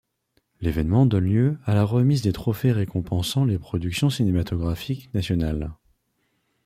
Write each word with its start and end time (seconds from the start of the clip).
L'événement 0.61 1.05
donne 1.05 1.25
lieu 1.25 1.59
à 1.63 1.75
la 1.75 1.83
remise 1.83 2.23
des 2.23 2.33
trophées 2.33 2.71
récompensant 2.71 3.45
les 3.45 3.59
productions 3.59 4.09
cinématographiques 4.09 5.13
nationales. 5.13 5.73